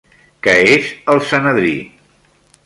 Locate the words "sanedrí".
1.33-1.75